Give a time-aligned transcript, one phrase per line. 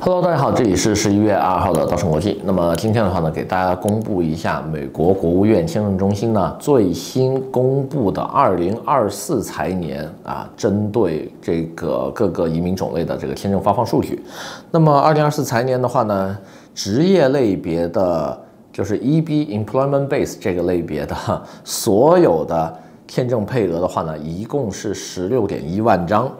[0.00, 2.40] Hello，大家好，这里是十一月二号的稻盛国际。
[2.44, 14.22] 那么今天的话呢，给大家公布一下美国国务院签证中心呢最新公布的二零二四财年啊，针对这个各个移民种类的这个签证发放数据。
[14.70, 16.38] 那么二零二四财年的话呢，
[16.76, 18.38] 职业类别的，
[18.72, 21.16] 就是 EB Employment Base 这个类别的
[21.64, 22.72] 所有的。
[23.08, 26.30] 签证配额的话呢，一共是十六点一万张。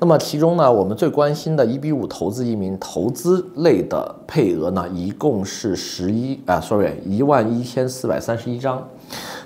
[0.00, 8.86] 那么其中呢，我们最关心的 EB 五投资移民投资类的配额呢，一共是十一啊，sorry，一万一千四百三十一张。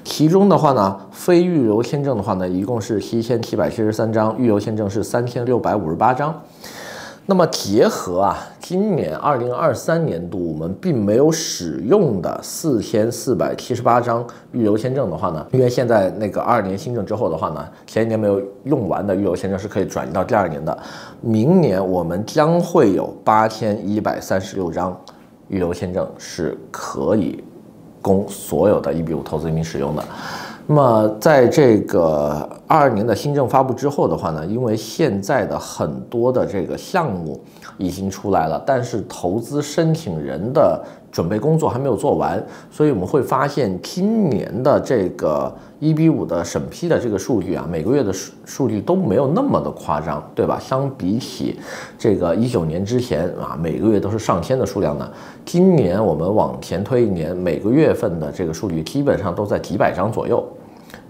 [0.03, 6.43] 其中的话呢，非预留签证的话呢，一共是七千七百七十三张，预留签证是三千六百五十八张。
[7.27, 8.37] 那么结合啊，
[8.71, 20.79] 今年二零二三年度我们并没有使用的四千四百七十八张预留签证的话呢，因为现在那个二年新政之后的话呢，前一年没有用完的预留签证是可以转移到第二年的。
[21.21, 24.97] 明年我们将会有八千一百三十六张
[25.49, 27.43] 预留签证是可以
[28.01, 30.05] 供所有的 EB 五投资移民使用的。
[30.69, 37.41] 那么，在这个二二年的新政发布之后的话呢，因为现在的很多的这个项目
[37.79, 50.57] 已经出来了，但是投资申请人的准备工作还没有做完，所以我们会发现今年的这个一比五的审批的这个数据啊，每个月的数数据都没有那么的夸张，对吧？
[50.61, 51.59] 相比起
[51.99, 55.11] 这个一九年之前啊，每个月都是上千的数量呢，
[55.45, 60.47] 今年我们往前推一年，每个月份的这个数据基本上都在几百张左右。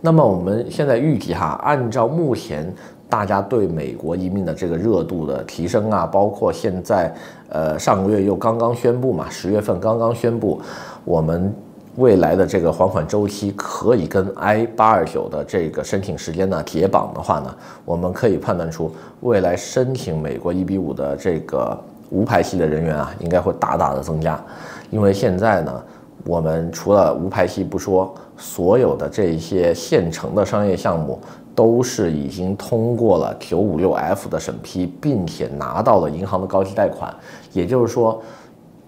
[0.00, 2.72] 那么我们现在预计哈，按照目前
[3.08, 7.14] 大家对美国移民的这个热度的提升啊，包括现在
[7.50, 10.58] 呃上个月又刚刚宣布嘛，十月份刚刚宣布，
[11.04, 11.52] 我们
[11.96, 18.90] 未来的这个还款周期可以跟 I 八二九的这个申请时间呢解绑的话呢，我们可以判断出
[19.20, 21.78] 未来申请美国 EB 五的这个
[22.08, 24.42] 无排期的人员啊，应该会大大的增加，
[24.90, 25.82] 因为现在呢。
[26.26, 31.18] 我们除了无排期不说，所有的这些现成的商业项目
[31.54, 37.14] 都是已经通过了九五六 F 的审批，并且拿到了银行的高息贷款。
[37.52, 38.20] 也就是说，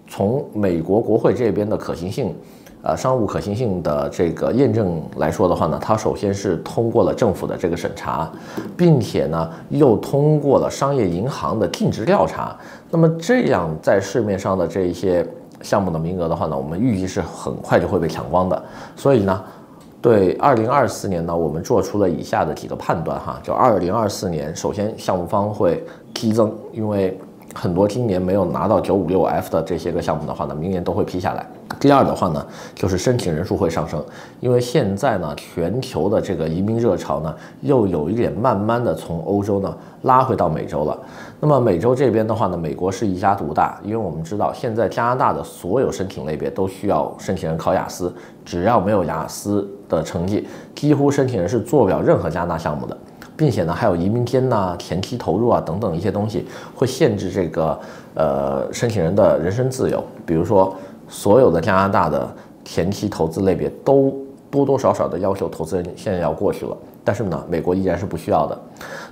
[0.07, 2.35] 从美国国会这边的可行性，
[2.83, 8.31] 呃，商务可行性的这个验证来说的话呢，它首先是通过了政府的这个审查，
[8.77, 12.55] 并且呢又通过了商业银行的尽职调查。
[12.91, 15.25] 那么这样在市面上的这些。
[15.63, 18.63] 项目的名额的话呢，我们预计是很快就会被抢光的。
[18.95, 19.43] 所以呢，
[20.01, 23.39] 对二零二四年呢，我们做出了以下的几个判断哈。
[23.41, 27.17] 就二零二四年，首先项目方会激增，因为
[27.53, 31.45] 很多今年没有拿到九五六 F 的这些个项目的话呢，明年都会批下来。
[31.79, 34.03] 第二的话呢，就是申请人数会上升，
[34.39, 40.97] 因为现在呢，全球的这个移民热潮呢，又有一点慢慢的从欧洲呢拉回到美洲了。
[41.39, 48.13] 那么美洲这边的话呢，美国是一家独大，因为我们知道现在加拿大的所有申请类别都需要申请人考雅思，
[48.45, 52.97] 只要没有雅思的成绩，几乎申请人是做不了任何加拿大项目的，
[53.35, 56.45] 并且呢，还有移民监呐、前期投入啊等等一些东西，
[56.75, 57.79] 会限制这个
[58.15, 60.75] 呃申请人的人身自由，比如说。
[61.09, 62.27] 所有的加拿大的
[62.63, 64.15] 前期投资类别都
[64.49, 68.57] 多多少少的要求投资人现在要过去了，但是呢，美国依然是不需要的。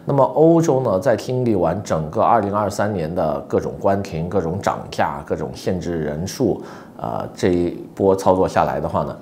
[0.05, 6.63] 那么欧洲呢，在经历完整个二零二三年的各种关停、各种涨价、各种限制人数，
[6.97, 9.17] 呃，这一波操作下来的话呢，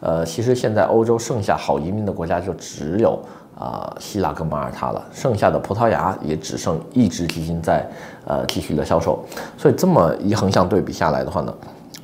[0.00, 3.18] 呃，其实现在欧洲剩下好移民的国家就只有
[3.58, 7.86] 啊、希腊跟马耳他了，剩下的葡萄牙也只剩一支基金在
[8.26, 9.24] 呃继续的销售。
[9.56, 11.54] 所以这么一横向对比下来的话呢，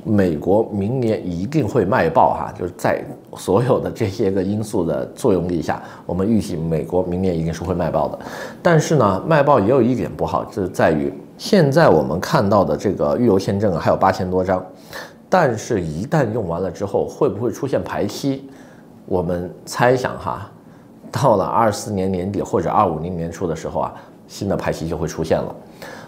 [0.03, 3.03] 美国明年一定会卖爆哈，就是在
[3.35, 8.17] 所有的这些个因素的作用力下，我们预计美国明年一定是会卖爆的。
[8.63, 14.65] 但是呢，卖爆也有一点不好，就是在于现在我们看到的这个预留签证还有八千多张，
[15.29, 18.49] 但是一旦用完了之后，会不会出现排期？
[19.05, 20.49] 我们猜想哈，
[21.11, 23.93] 到了二四年年底或者二五年年初的时候啊，
[24.27, 25.55] 新的排期就会出现了。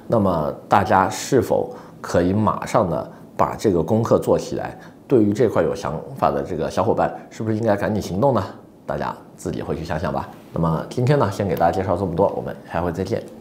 [0.08, 3.12] 那么大家是否可以马上的？
[3.36, 4.78] 把这个功课做起来，
[5.08, 8.44] 对于这块有想法的这个小伙伴，是不是应该赶紧行动呢？
[8.86, 10.30] 大家自己回去想想吧。
[10.54, 13.33] 那么今天呢，先给大家介绍这么多，我们下回再见。